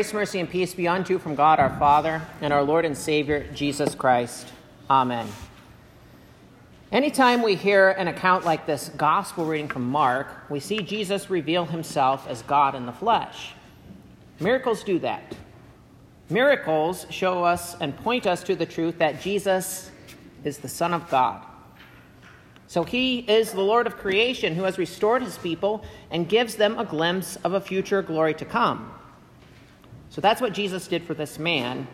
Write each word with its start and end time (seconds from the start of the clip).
Grace, 0.00 0.14
mercy, 0.14 0.40
and 0.40 0.48
peace 0.48 0.72
be 0.72 0.88
unto 0.88 1.12
you 1.12 1.18
from 1.18 1.34
God 1.34 1.60
our 1.60 1.78
Father 1.78 2.22
and 2.40 2.54
our 2.54 2.62
Lord 2.62 2.86
and 2.86 2.96
Savior, 2.96 3.46
Jesus 3.52 3.94
Christ. 3.94 4.50
Amen. 4.88 5.28
Anytime 6.90 7.42
we 7.42 7.54
hear 7.54 7.90
an 7.90 8.08
account 8.08 8.46
like 8.46 8.64
this 8.64 8.88
gospel 8.96 9.44
reading 9.44 9.68
from 9.68 9.90
Mark, 9.90 10.48
we 10.48 10.58
see 10.58 10.78
Jesus 10.78 11.28
reveal 11.28 11.66
himself 11.66 12.26
as 12.28 12.40
God 12.40 12.74
in 12.74 12.86
the 12.86 12.94
flesh. 12.94 13.52
Miracles 14.40 14.82
do 14.82 14.98
that. 15.00 15.36
Miracles 16.30 17.04
show 17.10 17.44
us 17.44 17.76
and 17.78 17.94
point 17.94 18.26
us 18.26 18.42
to 18.44 18.56
the 18.56 18.64
truth 18.64 18.96
that 19.00 19.20
Jesus 19.20 19.90
is 20.44 20.56
the 20.56 20.68
Son 20.68 20.94
of 20.94 21.10
God. 21.10 21.44
So 22.68 22.84
he 22.84 23.18
is 23.18 23.52
the 23.52 23.60
Lord 23.60 23.86
of 23.86 23.98
creation 23.98 24.54
who 24.54 24.62
has 24.62 24.78
restored 24.78 25.20
his 25.20 25.36
people 25.36 25.84
and 26.10 26.26
gives 26.26 26.54
them 26.54 26.78
a 26.78 26.86
glimpse 26.86 27.36
of 27.44 27.52
a 27.52 27.60
future 27.60 28.00
glory 28.00 28.32
to 28.32 28.46
come. 28.46 28.94
So 30.10 30.20
that's 30.20 30.40
what 30.40 30.52
Jesus 30.52 30.88
did 30.88 31.04
for 31.04 31.14
this 31.14 31.38
man, 31.38 31.86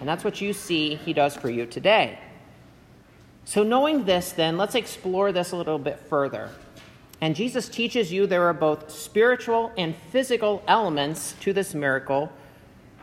and 0.00 0.08
that's 0.08 0.24
what 0.24 0.40
you 0.40 0.54
see 0.54 0.94
he 0.94 1.12
does 1.12 1.36
for 1.36 1.50
you 1.50 1.66
today. 1.66 2.18
So, 3.44 3.62
knowing 3.62 4.04
this, 4.04 4.32
then, 4.32 4.56
let's 4.56 4.74
explore 4.74 5.30
this 5.30 5.52
a 5.52 5.56
little 5.56 5.78
bit 5.78 5.98
further. 5.98 6.50
And 7.20 7.36
Jesus 7.36 7.68
teaches 7.68 8.10
you 8.10 8.26
there 8.26 8.44
are 8.44 8.54
both 8.54 8.90
spiritual 8.90 9.72
and 9.76 9.94
physical 10.10 10.62
elements 10.66 11.34
to 11.40 11.52
this 11.52 11.74
miracle, 11.74 12.32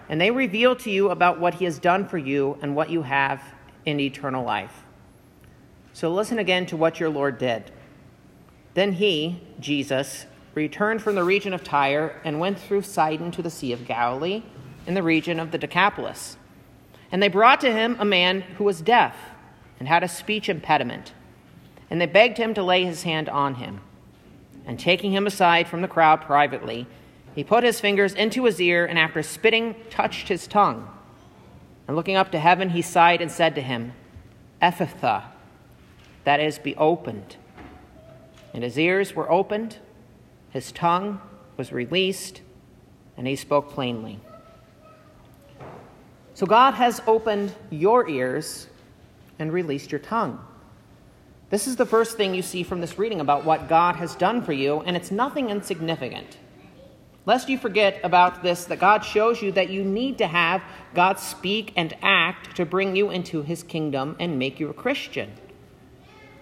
and 0.09 0.19
they 0.19 0.31
reveal 0.31 0.75
to 0.77 0.89
you 0.89 1.11
about 1.11 1.39
what 1.39 1.55
he 1.55 1.65
has 1.65 1.77
done 1.77 2.07
for 2.07 2.17
you 2.17 2.57
and 2.61 2.75
what 2.75 2.89
you 2.89 3.03
have 3.03 3.43
in 3.85 3.99
eternal 3.99 4.43
life. 4.43 4.83
So, 5.93 6.11
listen 6.11 6.39
again 6.39 6.65
to 6.67 6.77
what 6.77 6.99
your 6.99 7.09
Lord 7.09 7.37
did. 7.37 7.71
Then 8.73 8.93
he, 8.93 9.41
Jesus, 9.59 10.25
returned 10.57 11.03
from 11.03 11.15
the 11.15 11.23
region 11.23 11.53
of 11.53 11.63
Tyre 11.63 12.19
and 12.25 12.39
went 12.39 12.59
through 12.59 12.81
Sidon 12.81 13.31
to 13.31 13.43
the 13.43 13.49
Sea 13.49 13.71
of 13.71 13.85
Galilee 13.85 14.41
in 14.87 14.95
the 14.95 15.03
region 15.03 15.39
of 15.39 15.51
the 15.51 15.57
Decapolis. 15.57 16.35
And 17.11 17.21
they 17.21 17.27
brought 17.27 17.61
to 17.61 17.71
him 17.71 17.95
a 17.99 18.05
man 18.05 18.41
who 18.41 18.63
was 18.63 18.81
deaf 18.81 19.15
and 19.79 19.87
had 19.87 20.03
a 20.03 20.07
speech 20.07 20.49
impediment. 20.49 21.13
And 21.89 22.01
they 22.01 22.07
begged 22.07 22.37
him 22.37 22.53
to 22.55 22.63
lay 22.63 22.83
his 22.83 23.03
hand 23.03 23.29
on 23.29 23.55
him. 23.55 23.81
And 24.65 24.79
taking 24.79 25.13
him 25.13 25.27
aside 25.27 25.67
from 25.67 25.81
the 25.81 25.87
crowd 25.87 26.21
privately, 26.21 26.87
he 27.35 27.43
put 27.43 27.63
his 27.63 27.79
fingers 27.79 28.15
into 28.15 28.43
his 28.45 28.59
ear 28.59 28.83
and 28.83 28.97
after 28.97 29.21
spitting, 29.21 29.75
touched 29.91 30.27
his 30.27 30.47
tongue. 30.47 30.89
And 31.87 31.95
looking 31.95 32.15
up 32.15 32.31
to 32.31 32.39
heaven, 32.39 32.71
he 32.71 32.81
sighed 32.81 33.21
and 33.21 33.31
said 33.31 33.53
to 33.55 33.61
him, 33.61 33.93
Ephphatha, 34.61 35.23
that 36.23 36.39
is, 36.39 36.57
be 36.57 36.75
opened. 36.75 37.37
And 38.55 38.63
his 38.63 38.77
ears 38.79 39.15
were 39.15 39.31
opened 39.31 39.77
his 40.57 40.71
tongue 40.71 41.21
was 41.55 41.71
released, 41.71 42.41
and 43.15 43.27
he 43.27 43.35
spoke 43.35 43.69
plainly. 43.69 44.19
So 46.33 46.47
God 46.47 46.73
has 46.73 46.99
opened 47.05 47.53
your 47.69 48.09
ears 48.09 48.65
and 49.37 49.53
released 49.53 49.91
your 49.91 49.99
tongue. 49.99 50.43
This 51.51 51.67
is 51.67 51.75
the 51.75 51.85
first 51.85 52.17
thing 52.17 52.33
you 52.33 52.41
see 52.41 52.63
from 52.63 52.81
this 52.81 52.97
reading 52.97 53.21
about 53.21 53.45
what 53.45 53.69
God 53.69 53.97
has 53.97 54.15
done 54.15 54.41
for 54.41 54.51
you, 54.51 54.79
and 54.79 54.97
it's 54.97 55.11
nothing 55.11 55.51
insignificant. 55.51 56.37
Lest 57.27 57.49
you 57.49 57.59
forget 57.59 57.99
about 58.03 58.41
this, 58.41 58.65
that 58.65 58.79
God 58.79 59.05
shows 59.05 59.43
you 59.43 59.51
that 59.51 59.69
you 59.69 59.83
need 59.83 60.17
to 60.17 60.25
have 60.25 60.63
God 60.95 61.19
speak 61.19 61.71
and 61.75 61.95
act 62.01 62.55
to 62.55 62.65
bring 62.65 62.95
you 62.95 63.11
into 63.11 63.43
his 63.43 63.61
kingdom 63.61 64.15
and 64.19 64.39
make 64.39 64.59
you 64.59 64.69
a 64.69 64.73
Christian. 64.73 65.33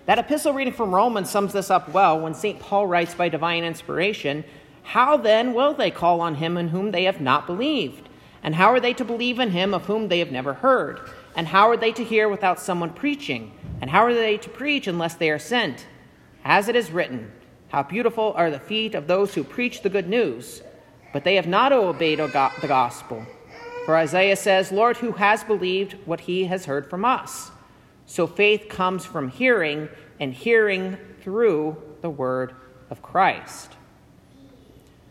That 0.05 0.19
epistle 0.19 0.53
reading 0.53 0.73
from 0.73 0.93
Romans 0.93 1.31
sums 1.31 1.53
this 1.53 1.71
up 1.71 1.89
well 1.89 2.19
when 2.19 2.35
St. 2.35 2.59
Paul 2.59 2.85
writes 2.85 3.15
by 3.15 3.27
divine 3.27 3.63
inspiration 3.63 4.43
How 4.83 5.17
then 5.17 5.55
will 5.55 5.73
they 5.73 5.89
call 5.89 6.21
on 6.21 6.35
him 6.35 6.57
in 6.57 6.67
whom 6.67 6.91
they 6.91 7.05
have 7.05 7.19
not 7.19 7.47
believed? 7.47 8.07
And 8.43 8.53
how 8.53 8.67
are 8.67 8.79
they 8.79 8.93
to 8.93 9.03
believe 9.03 9.39
in 9.39 9.49
him 9.49 9.73
of 9.73 9.85
whom 9.85 10.07
they 10.07 10.19
have 10.19 10.31
never 10.31 10.53
heard? 10.53 10.99
And 11.35 11.47
how 11.47 11.67
are 11.69 11.77
they 11.77 11.91
to 11.93 12.03
hear 12.03 12.29
without 12.29 12.59
someone 12.59 12.91
preaching? 12.93 13.51
And 13.81 13.89
how 13.89 14.03
are 14.03 14.13
they 14.13 14.37
to 14.37 14.49
preach 14.49 14.85
unless 14.85 15.15
they 15.15 15.31
are 15.31 15.39
sent? 15.39 15.87
As 16.43 16.67
it 16.67 16.75
is 16.75 16.91
written, 16.91 17.31
How 17.69 17.81
beautiful 17.81 18.33
are 18.37 18.51
the 18.51 18.59
feet 18.59 18.93
of 18.93 19.07
those 19.07 19.33
who 19.33 19.43
preach 19.43 19.81
the 19.81 19.89
good 19.89 20.07
news! 20.07 20.61
But 21.13 21.23
they 21.23 21.33
have 21.33 21.47
not 21.47 21.73
obeyed 21.73 22.19
the 22.19 22.67
gospel. 22.67 23.25
For 23.85 23.97
Isaiah 23.97 24.35
says, 24.35 24.71
Lord, 24.71 24.97
who 24.97 25.13
has 25.13 25.43
believed 25.43 25.93
what 26.05 26.21
he 26.21 26.45
has 26.45 26.65
heard 26.65 26.87
from 26.87 27.03
us? 27.03 27.49
So 28.05 28.27
faith 28.27 28.69
comes 28.69 29.05
from 29.05 29.29
hearing, 29.29 29.89
and 30.19 30.33
hearing 30.33 30.97
through 31.21 31.77
the 32.01 32.09
word 32.09 32.53
of 32.89 33.01
Christ. 33.01 33.73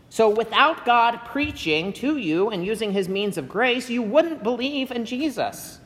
So 0.09 0.29
without 0.29 0.85
God 0.85 1.19
preaching 1.25 1.91
to 1.93 2.17
you 2.17 2.49
and 2.49 2.65
using 2.65 2.93
his 2.93 3.09
means 3.09 3.37
of 3.37 3.49
grace, 3.49 3.89
you 3.89 4.01
wouldn't 4.01 4.43
believe 4.43 4.91
in 4.91 5.03
Jesus. 5.05 5.79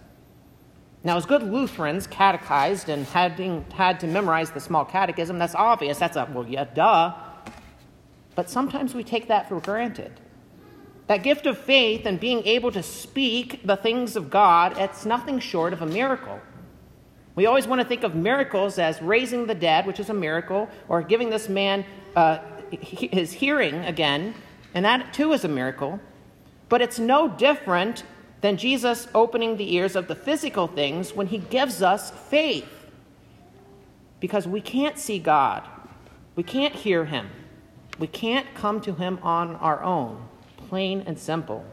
Now, 1.03 1.17
as 1.17 1.25
good 1.25 1.41
Lutherans, 1.41 2.05
catechized 2.05 2.89
and 2.89 3.05
having 3.07 3.65
had 3.71 3.99
to 4.01 4.07
memorize 4.07 4.51
the 4.51 4.59
small 4.59 4.85
catechism, 4.85 5.39
that's 5.39 5.55
obvious. 5.55 5.97
That's 5.97 6.15
a, 6.15 6.29
well, 6.31 6.45
yeah, 6.47 6.65
duh. 6.65 7.15
But 8.35 8.49
sometimes 8.49 8.93
we 8.93 9.03
take 9.03 9.27
that 9.29 9.49
for 9.49 9.59
granted. 9.61 10.19
That 11.07 11.23
gift 11.23 11.47
of 11.47 11.57
faith 11.57 12.05
and 12.05 12.19
being 12.19 12.45
able 12.45 12.71
to 12.73 12.83
speak 12.83 13.65
the 13.65 13.77
things 13.77 14.15
of 14.15 14.29
God, 14.29 14.77
it's 14.77 15.05
nothing 15.05 15.39
short 15.39 15.73
of 15.73 15.81
a 15.81 15.87
miracle. 15.87 16.39
We 17.39 17.45
always 17.45 17.67
want 17.67 17.79
to 17.79 17.87
think 17.87 18.03
of 18.03 18.15
miracles 18.15 18.77
as 18.77 19.01
raising 19.01 19.45
the 19.45 19.55
dead, 19.55 19.85
which 19.85 20.01
is 20.01 20.09
a 20.09 20.13
miracle, 20.13 20.67
or 20.89 21.01
giving 21.01 21.29
this 21.29 21.47
man 21.47 21.85
uh, 22.13 22.39
his 22.69 23.31
hearing 23.31 23.75
again, 23.85 24.35
and 24.73 24.83
that 24.83 25.13
too 25.13 25.31
is 25.31 25.45
a 25.45 25.47
miracle. 25.47 26.01
But 26.67 26.81
it's 26.81 26.99
no 26.99 27.29
different 27.29 28.03
than 28.41 28.57
Jesus 28.57 29.07
opening 29.15 29.55
the 29.55 29.73
ears 29.73 29.95
of 29.95 30.09
the 30.09 30.15
physical 30.15 30.67
things 30.67 31.15
when 31.15 31.27
he 31.27 31.37
gives 31.37 31.81
us 31.81 32.11
faith. 32.11 32.67
Because 34.19 34.45
we 34.45 34.59
can't 34.59 34.99
see 34.99 35.17
God, 35.17 35.63
we 36.35 36.43
can't 36.43 36.75
hear 36.75 37.05
him, 37.05 37.29
we 37.99 38.07
can't 38.07 38.53
come 38.53 38.81
to 38.81 38.95
him 38.95 39.17
on 39.23 39.55
our 39.55 39.81
own, 39.81 40.27
plain 40.57 41.03
and 41.07 41.17
simple. 41.17 41.63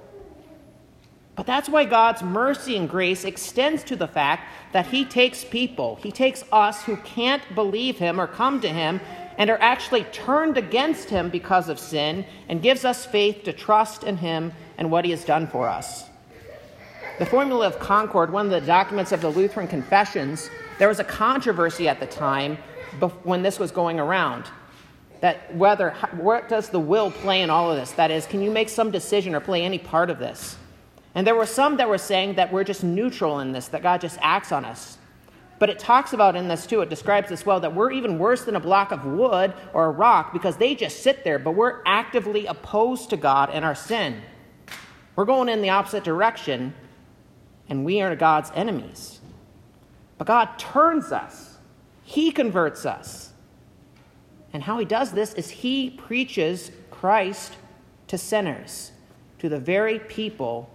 But 1.36 1.44
that's 1.46 1.68
why 1.68 1.84
God's 1.84 2.22
mercy 2.22 2.76
and 2.76 2.88
grace 2.88 3.24
extends 3.24 3.84
to 3.84 3.96
the 3.96 4.08
fact 4.08 4.48
that 4.72 4.86
He 4.86 5.04
takes 5.04 5.44
people, 5.44 5.96
He 5.96 6.10
takes 6.10 6.42
us 6.50 6.82
who 6.84 6.96
can't 6.98 7.42
believe 7.54 7.98
Him 7.98 8.18
or 8.18 8.26
come 8.26 8.60
to 8.62 8.68
Him 8.68 9.00
and 9.38 9.50
are 9.50 9.60
actually 9.60 10.04
turned 10.04 10.56
against 10.56 11.10
Him 11.10 11.28
because 11.28 11.68
of 11.68 11.78
sin 11.78 12.24
and 12.48 12.62
gives 12.62 12.86
us 12.86 13.04
faith 13.04 13.44
to 13.44 13.52
trust 13.52 14.02
in 14.02 14.16
Him 14.16 14.52
and 14.78 14.90
what 14.90 15.04
He 15.04 15.10
has 15.10 15.24
done 15.24 15.46
for 15.46 15.68
us. 15.68 16.06
The 17.18 17.26
Formula 17.26 17.66
of 17.66 17.78
Concord, 17.78 18.32
one 18.32 18.46
of 18.46 18.52
the 18.52 18.60
documents 18.66 19.12
of 19.12 19.20
the 19.20 19.30
Lutheran 19.30 19.68
Confessions, 19.68 20.50
there 20.78 20.88
was 20.88 21.00
a 21.00 21.04
controversy 21.04 21.86
at 21.88 22.00
the 22.00 22.06
time 22.06 22.56
when 23.24 23.42
this 23.42 23.58
was 23.58 23.70
going 23.70 24.00
around. 24.00 24.44
That 25.20 25.54
whether, 25.54 25.90
what 26.12 26.48
does 26.48 26.70
the 26.70 26.80
will 26.80 27.10
play 27.10 27.42
in 27.42 27.50
all 27.50 27.70
of 27.70 27.76
this? 27.76 27.92
That 27.92 28.10
is, 28.10 28.26
can 28.26 28.42
you 28.42 28.50
make 28.50 28.68
some 28.70 28.90
decision 28.90 29.34
or 29.34 29.40
play 29.40 29.64
any 29.64 29.78
part 29.78 30.08
of 30.08 30.18
this? 30.18 30.56
And 31.16 31.26
there 31.26 31.34
were 31.34 31.46
some 31.46 31.78
that 31.78 31.88
were 31.88 31.96
saying 31.96 32.34
that 32.34 32.52
we're 32.52 32.62
just 32.62 32.84
neutral 32.84 33.40
in 33.40 33.52
this, 33.52 33.68
that 33.68 33.82
God 33.82 34.02
just 34.02 34.18
acts 34.20 34.52
on 34.52 34.66
us. 34.66 34.98
But 35.58 35.70
it 35.70 35.78
talks 35.78 36.12
about 36.12 36.36
in 36.36 36.46
this 36.46 36.66
too, 36.66 36.82
it 36.82 36.90
describes 36.90 37.32
as 37.32 37.46
well 37.46 37.58
that 37.60 37.74
we're 37.74 37.90
even 37.90 38.18
worse 38.18 38.44
than 38.44 38.54
a 38.54 38.60
block 38.60 38.92
of 38.92 39.06
wood 39.06 39.54
or 39.72 39.86
a 39.86 39.90
rock 39.90 40.34
because 40.34 40.58
they 40.58 40.74
just 40.74 41.02
sit 41.02 41.24
there, 41.24 41.38
but 41.38 41.52
we're 41.52 41.80
actively 41.86 42.44
opposed 42.44 43.08
to 43.10 43.16
God 43.16 43.48
and 43.48 43.64
our 43.64 43.74
sin. 43.74 44.20
We're 45.16 45.24
going 45.24 45.48
in 45.48 45.62
the 45.62 45.70
opposite 45.70 46.04
direction, 46.04 46.74
and 47.70 47.86
we 47.86 48.02
are 48.02 48.14
God's 48.14 48.52
enemies. 48.54 49.20
But 50.18 50.26
God 50.26 50.58
turns 50.58 51.12
us, 51.12 51.56
He 52.02 52.30
converts 52.30 52.84
us. 52.84 53.32
And 54.52 54.62
how 54.62 54.78
He 54.78 54.84
does 54.84 55.12
this 55.12 55.32
is 55.32 55.48
He 55.48 55.88
preaches 55.88 56.70
Christ 56.90 57.56
to 58.08 58.18
sinners, 58.18 58.92
to 59.38 59.48
the 59.48 59.58
very 59.58 59.98
people 59.98 60.70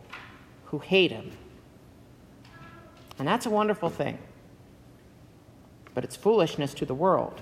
who 0.71 0.79
hate 0.79 1.12
him. 1.12 1.31
And 3.19 3.27
that's 3.27 3.45
a 3.45 3.50
wonderful 3.50 3.89
thing. 3.89 4.18
But 5.94 6.03
it's 6.03 6.15
foolishness 6.15 6.73
to 6.75 6.85
the 6.85 6.95
world. 6.95 7.41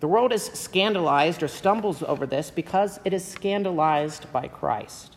The 0.00 0.08
world 0.08 0.32
is 0.32 0.44
scandalized 0.44 1.42
or 1.42 1.48
stumbles 1.48 2.02
over 2.02 2.26
this 2.26 2.50
because 2.50 3.00
it 3.04 3.12
is 3.14 3.24
scandalized 3.24 4.30
by 4.32 4.48
Christ. 4.48 5.16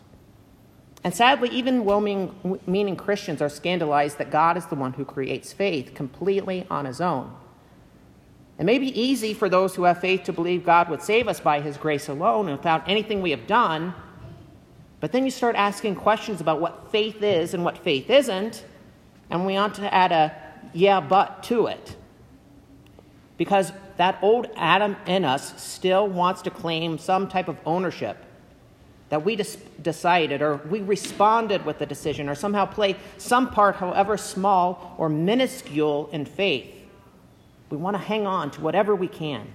And 1.04 1.12
sadly, 1.14 1.48
even 1.50 1.84
well 1.84 2.00
meaning 2.00 2.96
Christians 2.96 3.42
are 3.42 3.48
scandalized 3.48 4.18
that 4.18 4.30
God 4.30 4.56
is 4.56 4.66
the 4.66 4.76
one 4.76 4.94
who 4.94 5.04
creates 5.04 5.52
faith 5.52 5.94
completely 5.94 6.66
on 6.70 6.84
his 6.86 7.00
own. 7.00 7.34
It 8.58 8.64
may 8.64 8.78
be 8.78 8.98
easy 8.98 9.34
for 9.34 9.48
those 9.48 9.74
who 9.74 9.84
have 9.84 10.00
faith 10.00 10.24
to 10.24 10.32
believe 10.32 10.64
God 10.64 10.88
would 10.88 11.02
save 11.02 11.28
us 11.28 11.40
by 11.40 11.60
his 11.60 11.76
grace 11.76 12.08
alone 12.08 12.48
and 12.48 12.56
without 12.56 12.88
anything 12.88 13.22
we 13.22 13.30
have 13.30 13.46
done, 13.46 13.94
but 15.00 15.12
then 15.12 15.24
you 15.24 15.30
start 15.30 15.54
asking 15.56 15.94
questions 15.94 16.40
about 16.40 16.60
what 16.60 16.90
faith 16.90 17.22
is 17.22 17.54
and 17.54 17.64
what 17.64 17.78
faith 17.78 18.10
isn't, 18.10 18.64
and 19.30 19.46
we 19.46 19.56
ought 19.56 19.74
to 19.74 19.94
add 19.94 20.12
a 20.12 20.34
yeah, 20.74 21.00
but 21.00 21.42
to 21.44 21.66
it. 21.66 21.96
Because 23.36 23.72
that 23.96 24.18
old 24.22 24.50
Adam 24.56 24.96
in 25.06 25.24
us 25.24 25.62
still 25.62 26.08
wants 26.08 26.42
to 26.42 26.50
claim 26.50 26.98
some 26.98 27.28
type 27.28 27.48
of 27.48 27.56
ownership. 27.64 28.16
that 29.08 29.24
we 29.24 29.36
decided 29.82 30.42
or 30.42 30.56
we 30.68 30.80
responded 30.80 31.64
with 31.64 31.78
the 31.78 31.86
decision 31.86 32.28
or 32.28 32.34
somehow 32.34 32.66
played 32.66 32.96
some 33.16 33.50
part, 33.50 33.76
however 33.76 34.16
small 34.16 34.94
or 34.98 35.08
minuscule, 35.08 36.08
in 36.12 36.24
faith. 36.24 36.74
We 37.70 37.76
want 37.76 37.94
to 37.94 38.02
hang 38.02 38.26
on 38.26 38.50
to 38.52 38.60
whatever 38.60 38.94
we 38.94 39.08
can. 39.08 39.46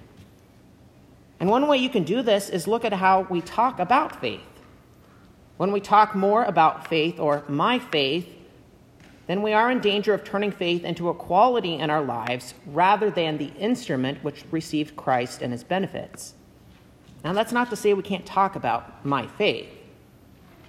And 1.40 1.48
one 1.48 1.68
way 1.68 1.78
you 1.78 1.88
can 1.88 2.04
do 2.04 2.22
this 2.22 2.48
is 2.48 2.66
look 2.66 2.84
at 2.84 2.92
how 2.92 3.26
we 3.30 3.40
talk 3.40 3.78
about 3.78 4.20
faith. 4.20 4.40
When 5.56 5.70
we 5.70 5.80
talk 5.80 6.14
more 6.14 6.44
about 6.44 6.88
faith 6.88 7.20
or 7.20 7.44
my 7.48 7.78
faith, 7.78 8.28
then 9.26 9.40
we 9.42 9.52
are 9.52 9.70
in 9.70 9.80
danger 9.80 10.12
of 10.12 10.24
turning 10.24 10.50
faith 10.50 10.84
into 10.84 11.08
a 11.08 11.14
quality 11.14 11.74
in 11.76 11.90
our 11.90 12.02
lives 12.02 12.54
rather 12.66 13.10
than 13.10 13.38
the 13.38 13.52
instrument 13.58 14.22
which 14.22 14.44
received 14.50 14.96
Christ 14.96 15.40
and 15.40 15.52
his 15.52 15.64
benefits. 15.64 16.34
Now, 17.24 17.32
that's 17.32 17.52
not 17.52 17.70
to 17.70 17.76
say 17.76 17.94
we 17.94 18.02
can't 18.02 18.26
talk 18.26 18.54
about 18.54 19.04
my 19.06 19.26
faith. 19.26 19.68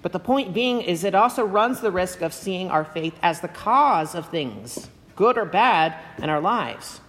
But 0.01 0.13
the 0.13 0.19
point 0.19 0.53
being 0.53 0.81
is 0.81 1.03
it 1.03 1.15
also 1.15 1.43
runs 1.43 1.81
the 1.81 1.91
risk 1.91 2.21
of 2.21 2.33
seeing 2.33 2.69
our 2.69 2.85
faith 2.85 3.17
as 3.21 3.41
the 3.41 3.47
cause 3.47 4.15
of 4.15 4.29
things, 4.29 4.89
good 5.15 5.37
or 5.37 5.45
bad, 5.45 5.95
in 6.19 6.29
our 6.29 6.39
lives. 6.39 7.01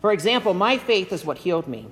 For 0.00 0.12
example, 0.12 0.54
my 0.54 0.78
faith 0.78 1.12
is 1.12 1.24
what 1.24 1.38
healed 1.38 1.66
me. 1.66 1.88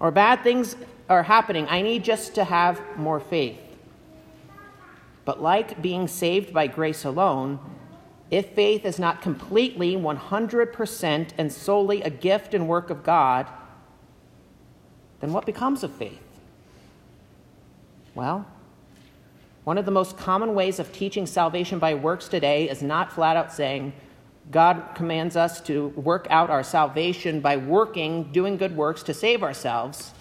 Or 0.00 0.10
bad 0.10 0.42
things 0.42 0.74
are 1.08 1.22
happening. 1.22 1.66
I 1.68 1.82
need 1.82 2.02
just 2.02 2.34
to 2.34 2.44
have 2.44 2.80
more 2.96 3.20
faith. 3.20 3.60
But 5.26 5.42
like 5.42 5.82
being 5.82 6.08
saved 6.08 6.54
by 6.54 6.68
grace 6.68 7.04
alone, 7.04 7.58
if 8.30 8.50
faith 8.50 8.86
is 8.86 8.98
not 8.98 9.20
completely 9.20 9.96
100% 9.96 11.28
and 11.36 11.52
solely 11.52 12.00
a 12.02 12.10
gift 12.10 12.54
and 12.54 12.68
work 12.68 12.90
of 12.90 13.02
God, 13.02 13.48
then 15.20 15.32
what 15.32 15.44
becomes 15.44 15.82
of 15.82 15.92
faith? 15.92 16.22
Well, 18.14 18.46
one 19.64 19.78
of 19.78 19.84
the 19.84 19.90
most 19.90 20.16
common 20.16 20.54
ways 20.54 20.78
of 20.78 20.92
teaching 20.92 21.26
salvation 21.26 21.80
by 21.80 21.94
works 21.94 22.28
today 22.28 22.70
is 22.70 22.80
not 22.80 23.12
flat 23.12 23.36
out 23.36 23.52
saying, 23.52 23.92
God 24.52 24.92
commands 24.94 25.36
us 25.36 25.60
to 25.62 25.88
work 25.88 26.28
out 26.30 26.50
our 26.50 26.62
salvation 26.62 27.40
by 27.40 27.56
working, 27.56 28.30
doing 28.30 28.56
good 28.56 28.76
works 28.76 29.02
to 29.02 29.14
save 29.14 29.42
ourselves. 29.42 30.12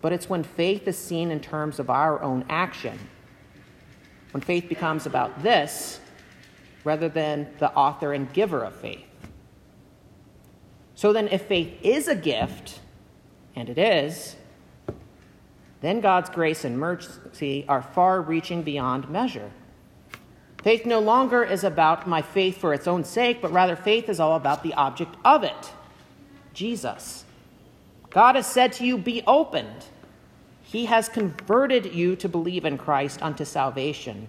But 0.00 0.14
it's 0.14 0.30
when 0.30 0.44
faith 0.44 0.88
is 0.88 0.96
seen 0.96 1.30
in 1.30 1.40
terms 1.40 1.78
of 1.78 1.90
our 1.90 2.22
own 2.22 2.46
action. 2.48 2.98
When 4.32 4.40
faith 4.40 4.68
becomes 4.68 5.06
about 5.06 5.42
this 5.42 6.00
rather 6.84 7.08
than 7.08 7.48
the 7.58 7.72
author 7.72 8.12
and 8.12 8.32
giver 8.32 8.62
of 8.62 8.74
faith. 8.74 9.04
So 10.94 11.12
then, 11.12 11.28
if 11.28 11.42
faith 11.42 11.78
is 11.82 12.08
a 12.08 12.16
gift, 12.16 12.80
and 13.54 13.68
it 13.68 13.78
is, 13.78 14.36
then 15.80 16.00
God's 16.00 16.30
grace 16.30 16.64
and 16.64 16.78
mercy 16.78 17.64
are 17.68 17.82
far 17.82 18.20
reaching 18.20 18.62
beyond 18.62 19.08
measure. 19.08 19.50
Faith 20.62 20.84
no 20.84 20.98
longer 20.98 21.44
is 21.44 21.62
about 21.62 22.08
my 22.08 22.20
faith 22.20 22.58
for 22.58 22.74
its 22.74 22.88
own 22.88 23.04
sake, 23.04 23.40
but 23.40 23.52
rather 23.52 23.76
faith 23.76 24.08
is 24.08 24.18
all 24.18 24.34
about 24.34 24.62
the 24.62 24.74
object 24.74 25.14
of 25.24 25.44
it 25.44 25.72
Jesus. 26.52 27.24
God 28.10 28.34
has 28.34 28.46
said 28.46 28.72
to 28.74 28.84
you, 28.84 28.98
Be 28.98 29.22
opened. 29.26 29.84
He 30.68 30.84
has 30.84 31.08
converted 31.08 31.94
you 31.94 32.14
to 32.16 32.28
believe 32.28 32.66
in 32.66 32.76
Christ 32.76 33.22
unto 33.22 33.46
salvation. 33.46 34.28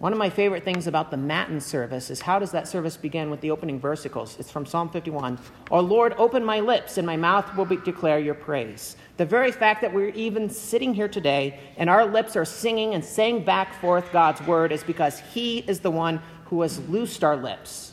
One 0.00 0.12
of 0.12 0.18
my 0.18 0.28
favorite 0.28 0.64
things 0.64 0.88
about 0.88 1.12
the 1.12 1.16
Matin 1.16 1.60
service 1.60 2.10
is 2.10 2.20
how 2.20 2.40
does 2.40 2.50
that 2.50 2.66
service 2.66 2.96
begin 2.96 3.30
with 3.30 3.40
the 3.40 3.52
opening 3.52 3.80
versicles? 3.80 4.40
It's 4.40 4.50
from 4.50 4.66
Psalm 4.66 4.88
51. 4.88 5.38
O 5.70 5.78
Lord, 5.78 6.16
open 6.18 6.44
my 6.44 6.58
lips, 6.58 6.98
and 6.98 7.06
my 7.06 7.16
mouth 7.16 7.56
will 7.56 7.66
declare 7.66 8.18
your 8.18 8.34
praise. 8.34 8.96
The 9.16 9.24
very 9.24 9.52
fact 9.52 9.80
that 9.82 9.94
we're 9.94 10.08
even 10.08 10.50
sitting 10.50 10.92
here 10.92 11.06
today 11.06 11.60
and 11.76 11.88
our 11.88 12.04
lips 12.04 12.34
are 12.34 12.44
singing 12.44 12.94
and 12.94 13.04
saying 13.04 13.44
back 13.44 13.80
forth 13.80 14.10
God's 14.10 14.42
word 14.42 14.72
is 14.72 14.82
because 14.82 15.20
He 15.20 15.58
is 15.68 15.78
the 15.78 15.92
one 15.92 16.20
who 16.46 16.62
has 16.62 16.80
loosed 16.88 17.22
our 17.22 17.36
lips. 17.36 17.92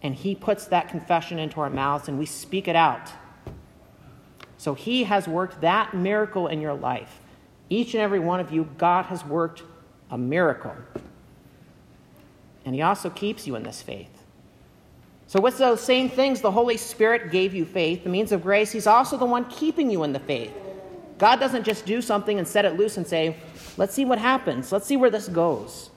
And 0.00 0.14
He 0.14 0.34
puts 0.34 0.64
that 0.68 0.88
confession 0.88 1.38
into 1.38 1.60
our 1.60 1.68
mouths 1.68 2.08
and 2.08 2.18
we 2.18 2.24
speak 2.24 2.68
it 2.68 2.76
out. 2.76 3.12
So 4.58 4.74
He 4.74 5.04
has 5.04 5.26
worked 5.26 5.62
that 5.62 5.94
miracle 5.94 6.48
in 6.48 6.60
your 6.60 6.74
life. 6.74 7.20
Each 7.70 7.94
and 7.94 8.02
every 8.02 8.20
one 8.20 8.40
of 8.40 8.52
you, 8.52 8.68
God 8.76 9.06
has 9.06 9.24
worked 9.24 9.62
a 10.10 10.18
miracle 10.18 10.74
and 12.68 12.74
He 12.74 12.82
also 12.82 13.08
keeps 13.08 13.46
you 13.46 13.56
in 13.56 13.62
this 13.62 13.80
faith. 13.80 14.10
So, 15.26 15.40
with 15.40 15.56
those 15.56 15.80
same 15.80 16.10
things, 16.10 16.42
the 16.42 16.50
Holy 16.50 16.76
Spirit 16.76 17.30
gave 17.30 17.54
you 17.54 17.64
faith, 17.64 18.04
the 18.04 18.10
means 18.10 18.30
of 18.30 18.42
grace. 18.42 18.70
He's 18.70 18.86
also 18.86 19.16
the 19.16 19.24
one 19.24 19.46
keeping 19.46 19.90
you 19.90 20.02
in 20.02 20.12
the 20.12 20.20
faith. 20.20 20.52
God 21.16 21.40
doesn't 21.40 21.64
just 21.64 21.86
do 21.86 22.02
something 22.02 22.38
and 22.38 22.46
set 22.46 22.66
it 22.66 22.76
loose 22.76 22.98
and 22.98 23.06
say, 23.06 23.36
let's 23.78 23.94
see 23.94 24.04
what 24.04 24.18
happens, 24.18 24.70
let's 24.70 24.86
see 24.86 24.98
where 24.98 25.08
this 25.08 25.28
goes. 25.28 25.88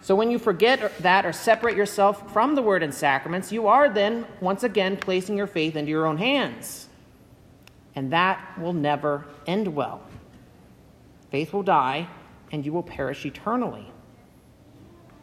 So, 0.00 0.14
when 0.14 0.30
you 0.30 0.38
forget 0.38 0.90
that 1.00 1.26
or 1.26 1.34
separate 1.34 1.76
yourself 1.76 2.32
from 2.32 2.54
the 2.54 2.62
word 2.62 2.82
and 2.82 2.94
sacraments, 2.94 3.52
you 3.52 3.66
are 3.66 3.90
then 3.90 4.24
once 4.40 4.62
again 4.62 4.96
placing 4.96 5.36
your 5.36 5.46
faith 5.46 5.76
into 5.76 5.90
your 5.90 6.06
own 6.06 6.16
hands. 6.16 6.88
And 7.94 8.12
that 8.12 8.58
will 8.58 8.72
never 8.72 9.26
end 9.46 9.68
well. 9.68 10.02
Faith 11.30 11.52
will 11.52 11.62
die, 11.62 12.08
and 12.50 12.64
you 12.64 12.72
will 12.72 12.82
perish 12.82 13.24
eternally. 13.24 13.86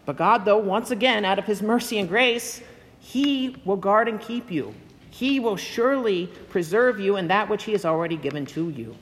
But 0.06 0.18
God, 0.18 0.46
though, 0.46 0.58
once 0.58 0.92
again, 0.92 1.26
out 1.26 1.40
of 1.40 1.46
his 1.46 1.62
mercy 1.62 2.00
and 2.00 2.10
grace, 2.10 2.62
he 3.00 3.56
will 3.66 3.78
guard 3.78 4.08
and 4.08 4.20
keep 4.20 4.52
you. 4.52 4.74
He 5.12 5.40
will 5.40 5.58
surely 5.58 6.28
preserve 6.50 7.00
you 7.00 7.18
in 7.18 7.28
that 7.28 7.50
which 7.50 7.64
he 7.64 7.72
has 7.74 7.86
already 7.86 8.18
given 8.18 8.46
to 8.48 8.70
you. 8.70 8.96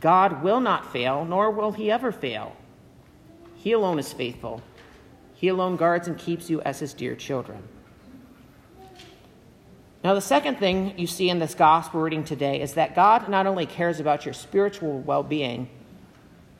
God 0.00 0.42
will 0.42 0.60
not 0.60 0.92
fail, 0.92 1.24
nor 1.24 1.50
will 1.50 1.72
he 1.72 1.90
ever 1.90 2.12
fail. 2.12 2.54
He 3.56 3.72
alone 3.72 3.98
is 3.98 4.12
faithful. 4.12 4.62
He 5.34 5.48
alone 5.48 5.76
guards 5.76 6.08
and 6.08 6.16
keeps 6.18 6.48
you 6.48 6.60
as 6.62 6.78
his 6.78 6.94
dear 6.94 7.14
children. 7.14 7.62
Now, 10.06 10.14
the 10.14 10.20
second 10.20 10.60
thing 10.60 10.96
you 10.96 11.08
see 11.08 11.30
in 11.30 11.40
this 11.40 11.56
gospel 11.56 12.00
reading 12.00 12.22
today 12.22 12.60
is 12.60 12.74
that 12.74 12.94
God 12.94 13.28
not 13.28 13.44
only 13.44 13.66
cares 13.66 13.98
about 13.98 14.24
your 14.24 14.34
spiritual 14.34 15.00
well 15.00 15.24
being, 15.24 15.68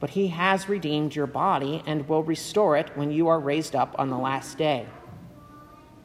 but 0.00 0.11
he 0.11 0.26
has 0.26 0.69
redeemed 0.69 1.15
your 1.15 1.29
body 1.29 1.81
and 1.87 2.09
will 2.09 2.25
restore 2.25 2.76
it 2.76 2.91
when 2.97 3.12
you 3.12 3.29
are 3.29 3.38
raised 3.38 3.76
up 3.76 3.95
on 4.00 4.11
the 4.11 4.19
last 4.19 4.59
day. 4.59 4.85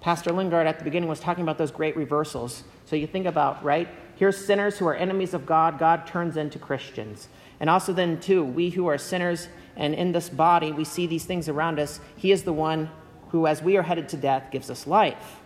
Pastor 0.02 0.32
Lingard 0.32 0.68
at 0.68 0.78
the 0.78 0.84
beginning 0.84 1.10
was 1.10 1.20
talking 1.20 1.42
about 1.42 1.58
those 1.58 1.72
great 1.72 1.98
reversals. 1.98 2.64
So 2.86 2.96
you 2.96 3.08
think 3.08 3.26
about, 3.26 3.64
right? 3.64 3.88
Here's 4.18 4.38
sinners 4.38 4.78
who 4.78 4.86
are 4.86 4.96
enemies 4.96 5.34
of 5.34 5.48
God, 5.48 5.80
God 5.80 6.06
turns 6.06 6.38
into 6.38 6.60
Christians. 6.60 7.28
And 7.60 7.72
also, 7.72 7.92
then, 7.92 8.20
too, 8.20 8.44
we 8.44 8.70
who 8.70 8.86
are 8.86 9.00
sinners 9.00 9.48
and 9.76 9.96
in 9.96 10.12
this 10.12 10.30
body, 10.30 10.72
we 10.72 10.84
see 10.84 11.08
these 11.08 11.26
things 11.26 11.50
around 11.50 11.80
us. 11.80 12.02
He 12.16 12.32
is 12.32 12.44
the 12.44 12.54
one 12.54 12.92
who, 13.30 13.48
as 13.48 13.64
we 13.64 13.78
are 13.78 13.82
headed 13.82 14.10
to 14.10 14.18
death, 14.18 14.52
gives 14.52 14.70
us 14.70 14.86
life. 14.86 15.42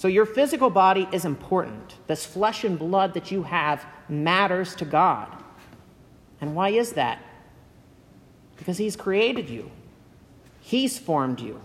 So, 0.00 0.08
your 0.08 0.24
physical 0.24 0.70
body 0.70 1.06
is 1.12 1.26
important. 1.26 1.96
This 2.06 2.24
flesh 2.24 2.64
and 2.64 2.78
blood 2.78 3.12
that 3.12 3.30
you 3.30 3.42
have 3.42 3.84
matters 4.08 4.74
to 4.76 4.86
God. 4.86 5.28
And 6.40 6.54
why 6.54 6.70
is 6.70 6.92
that? 6.92 7.22
Because 8.56 8.78
He's 8.78 8.96
created 8.96 9.50
you, 9.50 9.70
He's 10.62 10.98
formed 10.98 11.38
you. 11.38 11.60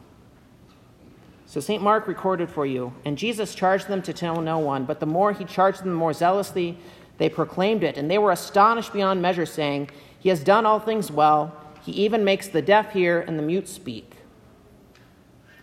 So 1.45 1.61
St. 1.61 1.81
Mark 1.81 2.07
recorded 2.07 2.49
for 2.49 2.65
you, 2.65 2.91
and 3.05 3.17
Jesus 3.17 3.55
charged 3.55 3.87
them 3.87 4.01
to 4.01 4.11
tell 4.11 4.41
no 4.41 4.59
one, 4.59 4.83
but 4.83 4.99
the 4.99 5.05
more 5.05 5.31
he 5.31 5.45
charged 5.45 5.79
them, 5.79 5.91
the 5.91 5.95
more 5.95 6.11
zealously 6.11 6.77
they 7.17 7.29
proclaimed 7.29 7.85
it. 7.85 7.97
And 7.97 8.11
they 8.11 8.17
were 8.17 8.33
astonished 8.33 8.91
beyond 8.91 9.21
measure, 9.21 9.45
saying, 9.45 9.91
He 10.19 10.27
has 10.27 10.43
done 10.43 10.65
all 10.65 10.81
things 10.81 11.09
well. 11.09 11.55
He 11.83 11.93
even 11.93 12.25
makes 12.25 12.49
the 12.49 12.61
deaf 12.61 12.91
hear 12.91 13.21
and 13.21 13.39
the 13.39 13.43
mute 13.43 13.69
speak. 13.69 14.14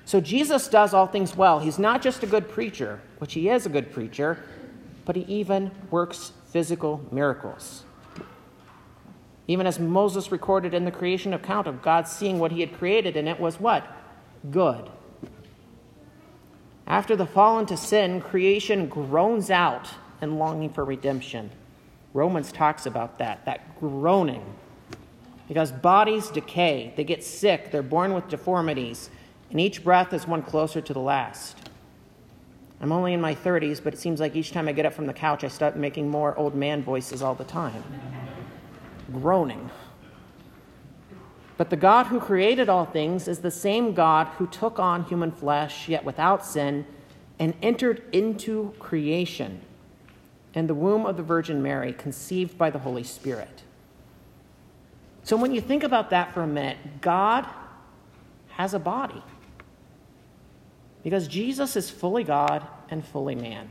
So 0.04 0.20
Jesus 0.20 0.68
does 0.68 0.94
all 0.94 1.06
things 1.06 1.36
well. 1.36 1.60
He's 1.60 1.78
not 1.78 2.02
just 2.02 2.22
a 2.22 2.26
good 2.26 2.48
preacher, 2.48 3.00
which 3.18 3.34
he 3.34 3.48
is 3.48 3.66
a 3.66 3.68
good 3.68 3.92
preacher, 3.92 4.42
but 5.04 5.16
he 5.16 5.22
even 5.22 5.70
works 5.90 6.32
physical 6.46 7.00
miracles. 7.10 7.84
Even 9.48 9.66
as 9.66 9.78
Moses 9.78 10.30
recorded 10.30 10.74
in 10.74 10.84
the 10.84 10.90
creation 10.90 11.34
account 11.34 11.66
of 11.66 11.82
God 11.82 12.06
seeing 12.06 12.38
what 12.38 12.52
he 12.52 12.60
had 12.60 12.76
created, 12.76 13.16
and 13.16 13.28
it 13.28 13.40
was 13.40 13.58
what? 13.58 13.86
Good. 14.50 14.90
After 16.86 17.16
the 17.16 17.26
fall 17.26 17.58
into 17.58 17.76
sin, 17.76 18.20
creation 18.20 18.86
groans 18.86 19.50
out 19.50 19.88
in 20.20 20.38
longing 20.38 20.70
for 20.70 20.84
redemption. 20.84 21.50
Romans 22.12 22.52
talks 22.52 22.86
about 22.86 23.18
that, 23.18 23.44
that 23.46 23.78
groaning. 23.80 24.44
Because 25.48 25.72
bodies 25.72 26.28
decay, 26.28 26.92
they 26.96 27.04
get 27.04 27.24
sick, 27.24 27.70
they're 27.70 27.82
born 27.82 28.14
with 28.14 28.28
deformities, 28.28 29.10
and 29.52 29.60
each 29.60 29.84
breath 29.84 30.12
is 30.12 30.26
one 30.26 30.42
closer 30.42 30.80
to 30.80 30.92
the 30.92 31.00
last. 31.00 31.56
I'm 32.80 32.90
only 32.90 33.12
in 33.12 33.20
my 33.20 33.34
30s, 33.34 33.84
but 33.84 33.94
it 33.94 33.98
seems 33.98 34.18
like 34.18 34.34
each 34.34 34.50
time 34.50 34.66
I 34.66 34.72
get 34.72 34.86
up 34.86 34.94
from 34.94 35.06
the 35.06 35.12
couch, 35.12 35.44
I 35.44 35.48
start 35.48 35.76
making 35.76 36.10
more 36.10 36.36
old 36.36 36.56
man 36.56 36.82
voices 36.82 37.22
all 37.22 37.34
the 37.34 37.44
time 37.44 37.84
groaning. 39.12 39.70
But 41.58 41.68
the 41.70 41.76
God 41.76 42.06
who 42.06 42.18
created 42.18 42.68
all 42.68 42.86
things 42.86 43.28
is 43.28 43.40
the 43.40 43.50
same 43.50 43.92
God 43.92 44.26
who 44.38 44.46
took 44.46 44.78
on 44.78 45.04
human 45.04 45.30
flesh, 45.30 45.88
yet 45.88 46.02
without 46.02 46.44
sin, 46.44 46.86
and 47.38 47.54
entered 47.62 48.02
into 48.12 48.74
creation 48.78 49.60
in 50.54 50.66
the 50.66 50.74
womb 50.74 51.04
of 51.04 51.16
the 51.16 51.22
Virgin 51.22 51.62
Mary, 51.62 51.92
conceived 51.92 52.56
by 52.56 52.70
the 52.70 52.78
Holy 52.78 53.02
Spirit. 53.02 53.62
So 55.22 55.36
when 55.36 55.54
you 55.54 55.60
think 55.60 55.82
about 55.82 56.10
that 56.10 56.32
for 56.32 56.42
a 56.42 56.46
minute, 56.46 56.78
God 57.00 57.46
has 58.48 58.74
a 58.74 58.78
body. 58.78 59.22
Because 61.02 61.28
Jesus 61.28 61.76
is 61.76 61.90
fully 61.90 62.24
God 62.24 62.66
and 62.88 63.04
fully 63.04 63.34
man. 63.34 63.68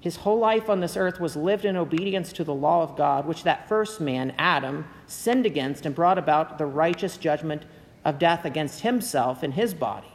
His 0.00 0.16
whole 0.16 0.38
life 0.38 0.68
on 0.68 0.80
this 0.80 0.96
earth 0.96 1.20
was 1.20 1.36
lived 1.36 1.64
in 1.64 1.76
obedience 1.76 2.32
to 2.32 2.42
the 2.42 2.54
law 2.54 2.82
of 2.82 2.96
God, 2.96 3.24
which 3.24 3.44
that 3.44 3.68
first 3.68 4.00
man, 4.00 4.34
Adam, 4.36 4.84
sinned 5.06 5.46
against 5.46 5.86
and 5.86 5.94
brought 5.94 6.18
about 6.18 6.58
the 6.58 6.66
righteous 6.66 7.16
judgment 7.16 7.62
of 8.04 8.18
death 8.18 8.44
against 8.44 8.80
himself 8.80 9.44
and 9.44 9.54
his 9.54 9.74
body. 9.74 10.08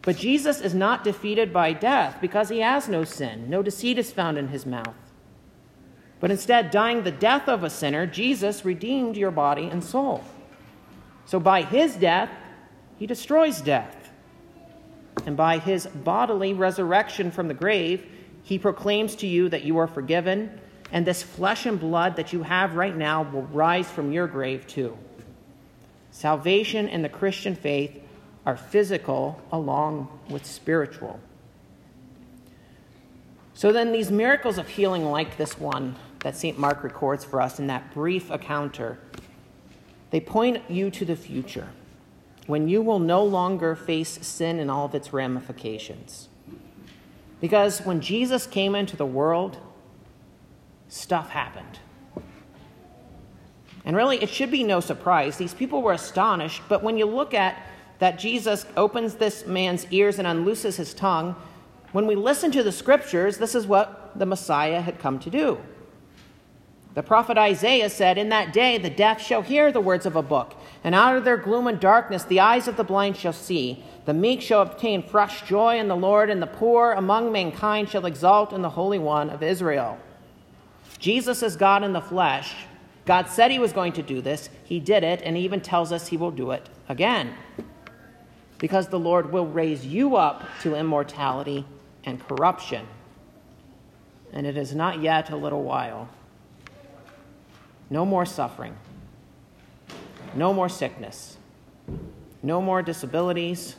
But 0.00 0.16
Jesus 0.16 0.62
is 0.62 0.74
not 0.74 1.04
defeated 1.04 1.52
by 1.52 1.74
death 1.74 2.18
because 2.20 2.48
he 2.48 2.60
has 2.60 2.88
no 2.88 3.04
sin. 3.04 3.50
No 3.50 3.62
deceit 3.62 3.98
is 3.98 4.12
found 4.12 4.38
in 4.38 4.48
his 4.48 4.64
mouth. 4.64 4.94
But 6.20 6.30
instead, 6.30 6.70
dying 6.70 7.02
the 7.02 7.10
death 7.10 7.48
of 7.48 7.64
a 7.64 7.70
sinner, 7.70 8.06
Jesus 8.06 8.64
redeemed 8.64 9.16
your 9.16 9.30
body 9.30 9.66
and 9.66 9.84
soul. 9.84 10.24
So 11.26 11.38
by 11.38 11.62
his 11.62 11.96
death, 11.96 12.30
he 12.98 13.06
destroys 13.06 13.60
death. 13.60 14.03
And 15.26 15.36
by 15.36 15.58
his 15.58 15.86
bodily 15.86 16.52
resurrection 16.52 17.30
from 17.30 17.48
the 17.48 17.54
grave, 17.54 18.04
he 18.42 18.58
proclaims 18.58 19.16
to 19.16 19.26
you 19.26 19.48
that 19.48 19.64
you 19.64 19.78
are 19.78 19.86
forgiven, 19.86 20.60
and 20.92 21.06
this 21.06 21.22
flesh 21.22 21.66
and 21.66 21.80
blood 21.80 22.16
that 22.16 22.32
you 22.32 22.42
have 22.42 22.76
right 22.76 22.94
now 22.94 23.22
will 23.22 23.42
rise 23.42 23.90
from 23.90 24.12
your 24.12 24.26
grave 24.26 24.66
too. 24.66 24.96
Salvation 26.10 26.88
and 26.88 27.04
the 27.04 27.08
Christian 27.08 27.54
faith 27.54 28.00
are 28.46 28.56
physical 28.56 29.40
along 29.50 30.08
with 30.28 30.44
spiritual. 30.44 31.18
So 33.54 33.72
then, 33.72 33.92
these 33.92 34.10
miracles 34.10 34.58
of 34.58 34.68
healing, 34.68 35.04
like 35.04 35.36
this 35.36 35.58
one 35.58 35.96
that 36.20 36.36
St. 36.36 36.58
Mark 36.58 36.82
records 36.82 37.24
for 37.24 37.40
us 37.40 37.58
in 37.58 37.68
that 37.68 37.94
brief 37.94 38.30
encounter, 38.30 38.98
they 40.10 40.20
point 40.20 40.62
you 40.68 40.90
to 40.90 41.04
the 41.04 41.16
future 41.16 41.68
when 42.46 42.68
you 42.68 42.82
will 42.82 42.98
no 42.98 43.24
longer 43.24 43.74
face 43.74 44.18
sin 44.26 44.58
and 44.58 44.70
all 44.70 44.86
of 44.86 44.94
its 44.94 45.12
ramifications. 45.12 46.28
Because 47.40 47.80
when 47.80 48.00
Jesus 48.00 48.46
came 48.46 48.74
into 48.74 48.96
the 48.96 49.06
world, 49.06 49.58
stuff 50.88 51.30
happened. 51.30 51.78
And 53.84 53.96
really, 53.96 54.22
it 54.22 54.30
should 54.30 54.50
be 54.50 54.62
no 54.62 54.80
surprise. 54.80 55.36
These 55.36 55.54
people 55.54 55.82
were 55.82 55.92
astonished, 55.92 56.62
but 56.68 56.82
when 56.82 56.96
you 56.96 57.04
look 57.06 57.34
at 57.34 57.56
that 57.98 58.18
Jesus 58.18 58.66
opens 58.76 59.14
this 59.14 59.46
man's 59.46 59.86
ears 59.90 60.18
and 60.18 60.26
unlooses 60.26 60.76
his 60.76 60.94
tongue, 60.94 61.36
when 61.92 62.06
we 62.06 62.14
listen 62.14 62.50
to 62.52 62.62
the 62.62 62.72
scriptures, 62.72 63.38
this 63.38 63.54
is 63.54 63.66
what 63.66 64.12
the 64.18 64.26
Messiah 64.26 64.80
had 64.80 64.98
come 64.98 65.18
to 65.20 65.30
do. 65.30 65.58
The 66.94 67.02
prophet 67.02 67.36
Isaiah 67.36 67.90
said, 67.90 68.18
In 68.18 68.30
that 68.30 68.52
day 68.52 68.78
the 68.78 68.90
deaf 68.90 69.20
shall 69.20 69.42
hear 69.42 69.70
the 69.70 69.80
words 69.80 70.06
of 70.06 70.16
a 70.16 70.22
book, 70.22 70.54
and 70.84 70.94
out 70.94 71.16
of 71.16 71.24
their 71.24 71.38
gloom 71.38 71.66
and 71.66 71.80
darkness 71.80 72.24
the 72.24 72.40
eyes 72.40 72.68
of 72.68 72.76
the 72.76 72.84
blind 72.84 73.16
shall 73.16 73.32
see. 73.32 73.82
The 74.04 74.12
meek 74.12 74.42
shall 74.42 74.60
obtain 74.60 75.02
fresh 75.02 75.42
joy 75.48 75.78
in 75.78 75.88
the 75.88 75.96
Lord, 75.96 76.28
and 76.28 76.42
the 76.42 76.46
poor 76.46 76.92
among 76.92 77.32
mankind 77.32 77.88
shall 77.88 78.04
exalt 78.04 78.52
in 78.52 78.60
the 78.60 78.68
Holy 78.68 78.98
One 78.98 79.30
of 79.30 79.42
Israel. 79.42 79.98
Jesus 80.98 81.42
is 81.42 81.56
God 81.56 81.82
in 81.82 81.94
the 81.94 82.02
flesh. 82.02 82.54
God 83.06 83.28
said 83.28 83.50
he 83.50 83.58
was 83.58 83.72
going 83.72 83.94
to 83.94 84.02
do 84.02 84.20
this. 84.20 84.50
He 84.64 84.78
did 84.78 85.02
it, 85.02 85.22
and 85.22 85.36
he 85.36 85.44
even 85.44 85.60
tells 85.60 85.90
us 85.90 86.08
he 86.08 86.18
will 86.18 86.30
do 86.30 86.50
it 86.50 86.68
again. 86.88 87.34
Because 88.58 88.88
the 88.88 88.98
Lord 88.98 89.32
will 89.32 89.46
raise 89.46 89.86
you 89.86 90.16
up 90.16 90.44
to 90.62 90.74
immortality 90.74 91.66
and 92.04 92.26
corruption. 92.26 92.86
And 94.32 94.46
it 94.46 94.56
is 94.56 94.74
not 94.74 95.00
yet 95.00 95.30
a 95.30 95.36
little 95.36 95.62
while. 95.62 96.08
No 97.88 98.04
more 98.04 98.26
suffering. 98.26 98.76
No 100.34 100.52
more 100.52 100.68
sickness. 100.68 101.36
No 102.42 102.60
more 102.60 102.82
disabilities. 102.82 103.76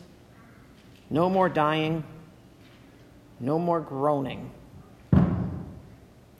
No 1.10 1.30
more 1.30 1.50
dying. 1.50 2.04
No 3.40 3.60
more 3.60 3.80
groaning. 3.80 4.52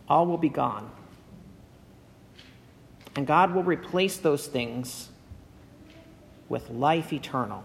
All 0.08 0.26
will 0.26 0.38
be 0.38 0.50
gone. 0.50 0.92
And 3.16 3.26
God 3.26 3.54
will 3.54 3.64
replace 3.64 4.18
those 4.18 4.48
things 4.48 5.10
with 6.50 6.70
life 6.70 7.14
eternal. 7.14 7.64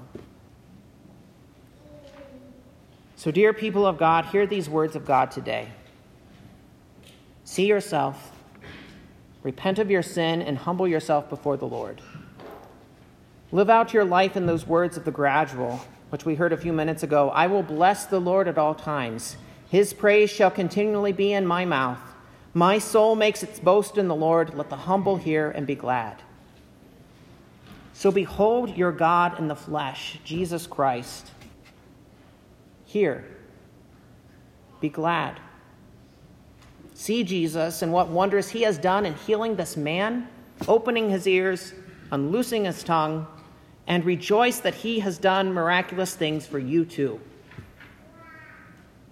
So, 3.17 3.31
dear 3.31 3.53
people 3.53 3.87
of 3.87 3.99
God, 3.99 4.27
hear 4.27 4.47
these 4.47 4.69
words 4.69 4.97
of 4.97 5.05
God 5.05 5.31
today. 5.31 5.69
See 7.45 7.67
yourself 7.67 8.33
Repent 9.43 9.79
of 9.79 9.91
your 9.91 10.03
sin 10.03 10.43
and 10.43 10.59
humble 10.59 10.87
yourself 10.87 11.31
before 11.31 11.57
the 11.57 11.67
Lord. 11.67 12.03
Live 13.53 13.69
out 13.69 13.93
your 13.93 14.05
life 14.05 14.37
in 14.37 14.47
those 14.47 14.65
words 14.65 14.97
of 14.97 15.05
the 15.05 15.11
gradual, 15.11 15.81
which 16.11 16.25
we 16.25 16.37
heard 16.37 16.53
a 16.53 16.57
few 16.57 16.73
minutes 16.73 17.03
ago 17.03 17.31
I 17.31 17.49
will 17.49 17.65
bless 17.65 18.07
the 18.07 18.21
Lord 18.21 18.47
at 18.47 18.59
all 18.59 18.77
times. 18.77 19.37
His 19.69 19.93
praise 19.93 20.31
shall 20.31 20.53
continually 20.53 21.13
be 21.13 21.33
in 21.33 21.47
my 21.47 21.65
mouth. 21.65 21.99
My 22.55 22.79
soul 22.79 23.17
makes 23.17 23.43
its 23.43 23.59
boast 23.59 23.99
in 23.99 24.07
the 24.07 24.15
Lord. 24.15 24.55
Let 24.55 24.71
the 24.71 24.77
humble 24.77 25.17
hear 25.17 25.51
and 25.51 25.67
be 25.67 25.75
glad. 25.75 26.23
So 27.93 28.13
behold 28.13 28.77
your 28.77 28.93
God 28.93 29.39
in 29.39 29.49
the 29.49 29.57
flesh, 29.57 30.19
Jesus 30.25 30.67
Christ. 30.67 31.33
Hear. 32.85 33.25
Be 34.81 34.89
glad. 34.89 35.41
See 36.95 37.25
Jesus 37.25 37.83
and 37.83 37.93
what 37.93 38.09
wonders 38.09 38.49
he 38.49 38.63
has 38.63 38.79
done 38.79 39.07
in 39.07 39.15
healing 39.15 39.57
this 39.57 39.77
man, 39.77 40.29
opening 40.69 41.11
his 41.11 41.27
ears, 41.27 41.75
unloosing 42.11 42.65
his 42.65 42.83
tongue, 42.83 43.27
and 43.91 44.05
rejoice 44.05 44.61
that 44.61 44.77
he 44.77 45.01
has 45.01 45.19
done 45.19 45.53
miraculous 45.53 46.15
things 46.15 46.47
for 46.47 46.61
you 46.61 46.85
too. 46.85 47.21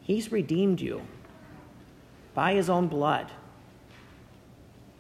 He's 0.01 0.31
redeemed 0.31 0.81
you 0.81 1.03
by 2.33 2.55
his 2.55 2.71
own 2.71 2.87
blood. 2.87 3.27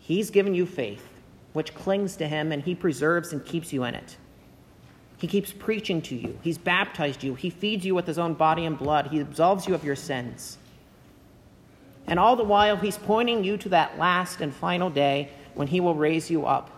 He's 0.00 0.30
given 0.30 0.52
you 0.52 0.66
faith, 0.66 1.06
which 1.52 1.76
clings 1.76 2.16
to 2.16 2.26
him, 2.26 2.50
and 2.50 2.64
he 2.64 2.74
preserves 2.74 3.32
and 3.32 3.44
keeps 3.46 3.72
you 3.72 3.84
in 3.84 3.94
it. 3.94 4.16
He 5.16 5.28
keeps 5.28 5.52
preaching 5.52 6.02
to 6.02 6.16
you. 6.16 6.36
He's 6.42 6.58
baptized 6.58 7.22
you. 7.22 7.36
He 7.36 7.48
feeds 7.48 7.86
you 7.86 7.94
with 7.94 8.08
his 8.08 8.18
own 8.18 8.34
body 8.34 8.64
and 8.64 8.76
blood. 8.76 9.06
He 9.06 9.20
absolves 9.20 9.68
you 9.68 9.76
of 9.76 9.84
your 9.84 9.96
sins. 9.96 10.58
And 12.08 12.18
all 12.18 12.34
the 12.34 12.42
while, 12.42 12.76
he's 12.76 12.98
pointing 12.98 13.44
you 13.44 13.56
to 13.58 13.68
that 13.68 13.96
last 13.96 14.40
and 14.40 14.52
final 14.52 14.90
day 14.90 15.30
when 15.54 15.68
he 15.68 15.78
will 15.78 15.94
raise 15.94 16.32
you 16.32 16.46
up. 16.46 16.77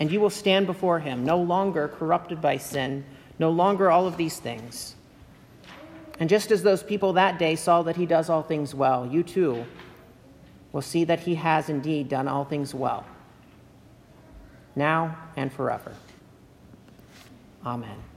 And 0.00 0.10
you 0.10 0.20
will 0.20 0.30
stand 0.30 0.66
before 0.66 0.98
him, 0.98 1.24
no 1.24 1.38
longer 1.38 1.86
corrupted 1.86 2.40
by 2.40 2.56
sin, 2.56 3.04
no 3.38 3.50
longer 3.50 3.90
all 3.90 4.06
of 4.06 4.16
these 4.16 4.40
things. 4.40 4.96
And 6.18 6.28
just 6.28 6.50
as 6.50 6.62
those 6.62 6.82
people 6.82 7.12
that 7.12 7.38
day 7.38 7.54
saw 7.54 7.82
that 7.82 7.96
he 7.96 8.06
does 8.06 8.28
all 8.28 8.42
things 8.42 8.74
well, 8.74 9.06
you 9.06 9.22
too 9.22 9.64
will 10.72 10.82
see 10.82 11.04
that 11.04 11.20
he 11.20 11.34
has 11.36 11.68
indeed 11.68 12.08
done 12.08 12.28
all 12.28 12.44
things 12.44 12.74
well, 12.74 13.04
now 14.74 15.18
and 15.36 15.52
forever. 15.52 15.92
Amen. 17.64 18.09